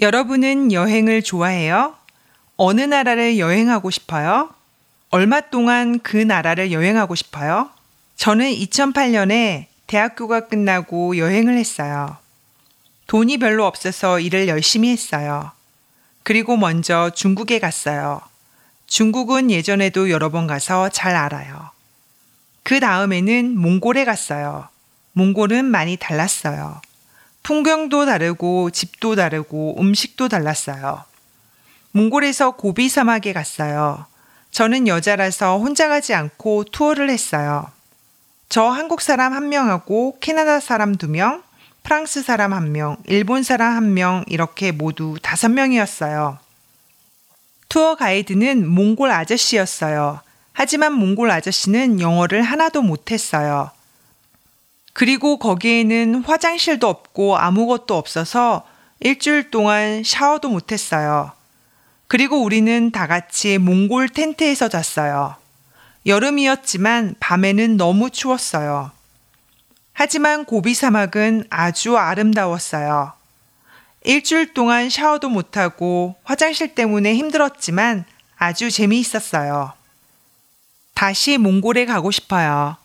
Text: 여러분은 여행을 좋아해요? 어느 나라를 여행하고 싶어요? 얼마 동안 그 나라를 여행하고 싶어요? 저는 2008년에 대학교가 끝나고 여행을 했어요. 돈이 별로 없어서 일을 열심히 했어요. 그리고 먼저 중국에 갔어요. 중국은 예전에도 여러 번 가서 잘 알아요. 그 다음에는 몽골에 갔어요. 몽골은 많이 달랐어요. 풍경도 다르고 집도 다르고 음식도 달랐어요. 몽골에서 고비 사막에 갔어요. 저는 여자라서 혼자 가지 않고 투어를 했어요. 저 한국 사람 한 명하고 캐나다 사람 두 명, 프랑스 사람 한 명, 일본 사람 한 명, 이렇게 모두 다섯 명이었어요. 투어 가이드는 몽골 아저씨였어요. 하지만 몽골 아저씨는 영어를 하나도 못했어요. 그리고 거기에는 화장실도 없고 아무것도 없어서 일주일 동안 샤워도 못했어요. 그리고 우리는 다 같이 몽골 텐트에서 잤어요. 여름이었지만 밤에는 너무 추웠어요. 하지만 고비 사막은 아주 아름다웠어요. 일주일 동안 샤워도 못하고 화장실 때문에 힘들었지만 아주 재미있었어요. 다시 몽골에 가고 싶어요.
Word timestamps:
여러분은 0.00 0.72
여행을 0.72 1.22
좋아해요? 1.22 1.94
어느 2.56 2.80
나라를 2.80 3.38
여행하고 3.38 3.90
싶어요? 3.90 4.50
얼마 5.10 5.42
동안 5.42 6.00
그 6.00 6.16
나라를 6.16 6.72
여행하고 6.72 7.14
싶어요? 7.14 7.68
저는 8.16 8.50
2008년에 8.50 9.66
대학교가 9.86 10.48
끝나고 10.48 11.18
여행을 11.18 11.58
했어요. 11.58 12.16
돈이 13.08 13.38
별로 13.38 13.66
없어서 13.66 14.20
일을 14.20 14.48
열심히 14.48 14.90
했어요. 14.90 15.50
그리고 16.22 16.56
먼저 16.56 17.10
중국에 17.10 17.58
갔어요. 17.58 18.22
중국은 18.86 19.50
예전에도 19.50 20.10
여러 20.10 20.30
번 20.30 20.46
가서 20.46 20.88
잘 20.88 21.14
알아요. 21.14 21.70
그 22.62 22.80
다음에는 22.80 23.58
몽골에 23.58 24.04
갔어요. 24.04 24.68
몽골은 25.12 25.64
많이 25.66 25.96
달랐어요. 25.96 26.80
풍경도 27.50 28.06
다르고 28.06 28.70
집도 28.70 29.16
다르고 29.16 29.74
음식도 29.80 30.28
달랐어요. 30.28 31.02
몽골에서 31.90 32.52
고비 32.52 32.88
사막에 32.88 33.32
갔어요. 33.32 34.06
저는 34.52 34.86
여자라서 34.86 35.58
혼자 35.58 35.88
가지 35.88 36.14
않고 36.14 36.66
투어를 36.70 37.10
했어요. 37.10 37.66
저 38.48 38.68
한국 38.68 39.00
사람 39.00 39.32
한 39.32 39.48
명하고 39.48 40.18
캐나다 40.20 40.60
사람 40.60 40.94
두 40.94 41.08
명, 41.08 41.42
프랑스 41.82 42.22
사람 42.22 42.54
한 42.54 42.70
명, 42.70 42.96
일본 43.06 43.42
사람 43.42 43.74
한 43.74 43.94
명, 43.94 44.24
이렇게 44.28 44.70
모두 44.70 45.16
다섯 45.20 45.48
명이었어요. 45.48 46.38
투어 47.68 47.96
가이드는 47.96 48.68
몽골 48.68 49.10
아저씨였어요. 49.10 50.20
하지만 50.52 50.92
몽골 50.92 51.32
아저씨는 51.32 51.98
영어를 51.98 52.42
하나도 52.42 52.82
못했어요. 52.82 53.72
그리고 54.92 55.38
거기에는 55.38 56.24
화장실도 56.24 56.88
없고 56.88 57.36
아무것도 57.36 57.96
없어서 57.96 58.66
일주일 59.00 59.50
동안 59.50 60.02
샤워도 60.04 60.48
못했어요. 60.48 61.32
그리고 62.06 62.42
우리는 62.42 62.90
다 62.90 63.06
같이 63.06 63.58
몽골 63.58 64.08
텐트에서 64.08 64.68
잤어요. 64.68 65.36
여름이었지만 66.06 67.14
밤에는 67.20 67.76
너무 67.76 68.10
추웠어요. 68.10 68.90
하지만 69.92 70.44
고비 70.44 70.74
사막은 70.74 71.44
아주 71.50 71.96
아름다웠어요. 71.96 73.12
일주일 74.04 74.54
동안 74.54 74.88
샤워도 74.88 75.28
못하고 75.28 76.16
화장실 76.24 76.74
때문에 76.74 77.14
힘들었지만 77.14 78.06
아주 78.36 78.70
재미있었어요. 78.70 79.72
다시 80.94 81.38
몽골에 81.38 81.84
가고 81.84 82.10
싶어요. 82.10 82.76